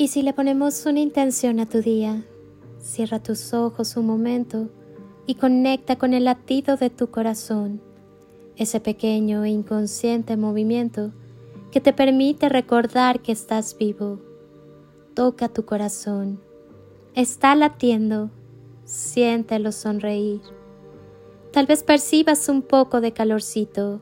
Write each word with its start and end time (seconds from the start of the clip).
Y 0.00 0.08
si 0.08 0.22
le 0.22 0.32
ponemos 0.32 0.86
una 0.86 1.00
intención 1.00 1.58
a 1.58 1.66
tu 1.66 1.82
día, 1.82 2.24
cierra 2.78 3.20
tus 3.20 3.52
ojos 3.52 3.96
un 3.96 4.06
momento 4.06 4.68
y 5.26 5.34
conecta 5.34 5.96
con 5.96 6.14
el 6.14 6.24
latido 6.24 6.76
de 6.76 6.88
tu 6.88 7.10
corazón, 7.10 7.82
ese 8.54 8.78
pequeño 8.78 9.42
e 9.42 9.48
inconsciente 9.48 10.36
movimiento 10.36 11.10
que 11.72 11.80
te 11.80 11.92
permite 11.92 12.48
recordar 12.48 13.18
que 13.22 13.32
estás 13.32 13.76
vivo. 13.76 14.20
Toca 15.14 15.48
tu 15.48 15.64
corazón. 15.64 16.40
Está 17.16 17.56
latiendo. 17.56 18.30
Siéntelo 18.84 19.72
sonreír. 19.72 20.40
Tal 21.52 21.66
vez 21.66 21.82
percibas 21.82 22.48
un 22.48 22.62
poco 22.62 23.00
de 23.00 23.12
calorcito. 23.12 24.00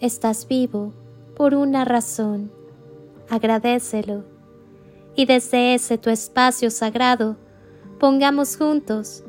Estás 0.00 0.48
vivo 0.48 0.94
por 1.36 1.54
una 1.54 1.84
razón. 1.84 2.50
Agradecelo. 3.28 4.29
Y 5.20 5.26
desde 5.26 5.74
ese 5.74 5.98
tu 5.98 6.08
espacio 6.08 6.70
sagrado, 6.70 7.36
pongamos 7.98 8.56
juntos 8.56 9.22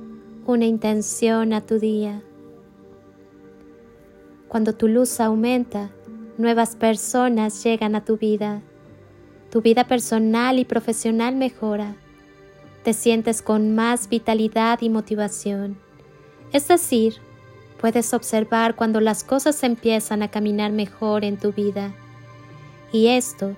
una 0.46 0.64
intención 0.64 1.52
a 1.52 1.66
tu 1.66 1.80
día. 1.80 2.22
Cuando 4.48 4.74
tu 4.74 4.88
luz 4.88 5.20
aumenta, 5.20 5.92
nuevas 6.38 6.78
personas 6.78 7.62
llegan 7.66 7.96
a 7.96 8.06
tu 8.06 8.16
vida. 8.16 8.62
Tu 9.50 9.62
vida 9.62 9.86
personal 9.86 10.60
y 10.60 10.64
profesional 10.64 11.36
mejora. 11.36 11.98
Te 12.86 12.94
sientes 12.94 13.42
con 13.42 13.76
más 13.76 14.08
vitalidad 14.08 14.80
y 14.82 14.88
motivación. 14.88 15.78
Es 16.54 16.70
decir, 16.70 17.16
puedes 17.82 18.14
observar 18.14 18.78
cuando 18.78 19.02
las 19.02 19.26
cosas 19.26 19.62
empiezan 19.62 20.24
a 20.24 20.32
caminar 20.32 20.72
mejor 20.72 21.26
en 21.26 21.36
tu 21.36 21.52
vida. 21.52 21.94
Y 22.94 23.08
esto 23.08 23.58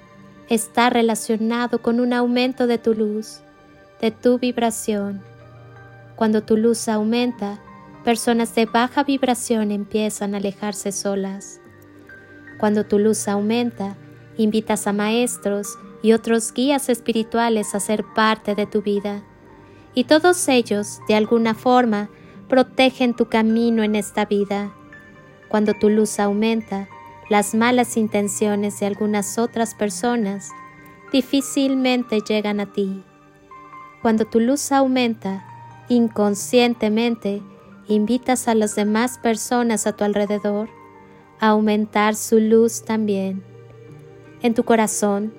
está 0.50 0.90
relacionado 0.90 1.82
con 1.82 2.00
un 2.00 2.14
aumento 2.14 2.68
de 2.68 2.78
tu 2.78 2.94
luz, 2.94 3.42
de 4.02 4.12
tu 4.12 4.40
vibración. 4.40 5.22
Cuando 6.16 6.44
tu 6.44 6.58
luz 6.58 6.88
aumenta, 6.88 7.60
personas 8.04 8.54
de 8.56 8.66
baja 8.66 9.04
vibración 9.04 9.72
empiezan 9.72 10.34
a 10.34 10.38
alejarse 10.38 10.92
solas. 10.92 11.60
Cuando 12.60 12.86
tu 12.86 13.00
luz 13.00 13.28
aumenta, 13.28 13.96
invitas 14.38 14.88
a 14.88 14.94
maestros 14.94 15.78
y 16.02 16.14
otros 16.14 16.54
guías 16.54 16.90
espirituales 16.90 17.76
a 17.76 17.80
ser 17.80 18.04
parte 18.16 18.56
de 18.56 18.66
tu 18.66 18.82
vida, 18.82 19.24
y 19.96 20.06
todos 20.06 20.48
ellos, 20.48 21.00
de 21.08 21.16
alguna 21.16 21.54
forma, 21.54 22.10
protegen 22.50 23.14
tu 23.14 23.26
camino 23.26 23.84
en 23.84 23.96
esta 23.96 24.26
vida. 24.26 24.74
Cuando 25.50 25.74
tu 25.74 25.90
luz 25.90 26.20
aumenta, 26.20 26.88
las 27.30 27.56
malas 27.56 27.98
intenciones 27.98 28.80
de 28.80 28.86
algunas 28.86 29.38
otras 29.38 29.76
personas 29.76 30.50
difícilmente 31.12 32.22
llegan 32.22 32.60
a 32.60 32.72
ti. 32.72 33.04
Cuando 34.02 34.26
tu 34.26 34.40
luz 34.40 34.72
aumenta, 34.72 35.46
inconscientemente 35.90 37.42
invitas 37.88 38.48
a 38.48 38.56
las 38.56 38.76
demás 38.76 39.18
personas 39.18 39.88
a 39.88 39.94
tu 39.94 40.04
alrededor 40.04 40.70
aumentar 41.40 42.16
su 42.16 42.40
luz 42.40 42.84
también. 42.84 43.44
En 44.42 44.54
tu 44.54 44.64
corazón, 44.64 45.34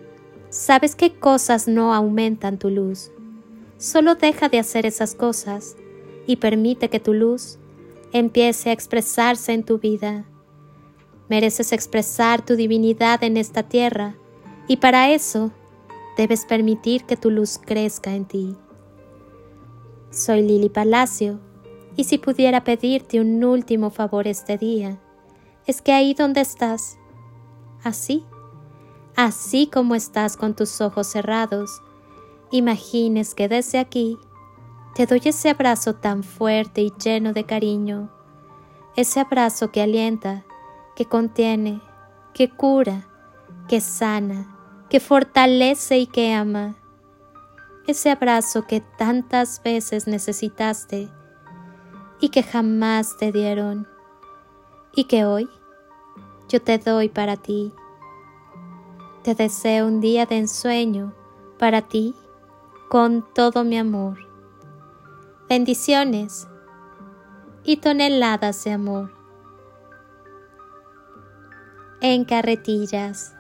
sabes 0.50 0.96
qué 0.96 1.14
cosas 1.14 1.66
no 1.66 1.94
aumentan 1.94 2.58
tu 2.58 2.68
luz. 2.68 3.10
Solo 3.78 4.14
deja 4.14 4.50
de 4.50 4.58
hacer 4.58 4.84
esas 4.84 5.14
cosas 5.14 5.76
y 6.26 6.36
permite 6.36 6.90
que 6.90 7.00
tu 7.00 7.14
luz 7.14 7.58
empiece 8.12 8.68
a 8.68 8.72
expresarse 8.72 9.52
en 9.52 9.64
tu 9.64 9.78
vida. 9.78 10.26
Mereces 11.28 11.72
expresar 11.72 12.44
tu 12.44 12.56
divinidad 12.56 13.22
en 13.24 13.36
esta 13.36 13.62
tierra 13.62 14.14
y 14.68 14.76
para 14.76 15.10
eso 15.10 15.52
debes 16.16 16.44
permitir 16.44 17.04
que 17.04 17.16
tu 17.16 17.30
luz 17.30 17.58
crezca 17.58 18.14
en 18.14 18.24
ti. 18.24 18.56
Soy 20.10 20.42
Lili 20.42 20.68
Palacio 20.68 21.40
y 21.96 22.04
si 22.04 22.18
pudiera 22.18 22.64
pedirte 22.64 23.20
un 23.20 23.42
último 23.42 23.90
favor 23.90 24.26
este 24.26 24.58
día, 24.58 25.00
es 25.66 25.80
que 25.80 25.92
ahí 25.92 26.14
donde 26.14 26.40
estás, 26.40 26.98
así, 27.82 28.24
así 29.16 29.66
como 29.66 29.94
estás 29.94 30.36
con 30.36 30.54
tus 30.54 30.80
ojos 30.80 31.06
cerrados, 31.06 31.82
imagines 32.50 33.34
que 33.34 33.48
desde 33.48 33.78
aquí 33.78 34.18
te 34.94 35.06
doy 35.06 35.22
ese 35.24 35.50
abrazo 35.50 35.94
tan 35.94 36.22
fuerte 36.22 36.82
y 36.82 36.92
lleno 37.02 37.32
de 37.32 37.44
cariño, 37.44 38.10
ese 38.96 39.20
abrazo 39.20 39.72
que 39.72 39.82
alienta, 39.82 40.44
que 40.96 41.06
contiene, 41.06 41.80
que 42.32 42.48
cura, 42.50 43.06
que 43.68 43.80
sana, 43.80 44.46
que 44.88 45.00
fortalece 45.00 45.98
y 45.98 46.06
que 46.06 46.32
ama. 46.32 46.76
Ese 47.86 48.10
abrazo 48.10 48.66
que 48.66 48.80
tantas 48.80 49.62
veces 49.62 50.06
necesitaste 50.06 51.10
y 52.20 52.30
que 52.30 52.42
jamás 52.42 53.16
te 53.18 53.32
dieron 53.32 53.86
y 54.94 55.04
que 55.04 55.24
hoy 55.24 55.48
yo 56.48 56.62
te 56.62 56.78
doy 56.78 57.08
para 57.08 57.36
ti. 57.36 57.72
Te 59.22 59.34
deseo 59.34 59.86
un 59.86 60.00
día 60.00 60.26
de 60.26 60.38
ensueño 60.38 61.14
para 61.58 61.82
ti 61.82 62.14
con 62.88 63.24
todo 63.34 63.64
mi 63.64 63.78
amor. 63.78 64.18
Bendiciones 65.48 66.46
y 67.64 67.78
toneladas 67.78 68.64
de 68.64 68.72
amor. 68.72 69.23
En 72.06 72.26
carretillas. 72.26 73.33